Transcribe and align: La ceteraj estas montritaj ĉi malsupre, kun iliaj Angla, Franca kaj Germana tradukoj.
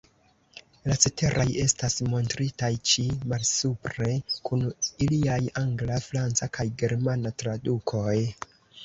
La 0.91 0.95
ceteraj 1.01 1.43
estas 1.63 1.97
montritaj 2.13 2.69
ĉi 2.91 3.05
malsupre, 3.33 4.07
kun 4.49 4.63
iliaj 5.09 5.37
Angla, 5.65 5.99
Franca 6.07 6.49
kaj 6.59 6.67
Germana 6.85 7.35
tradukoj. 7.43 8.17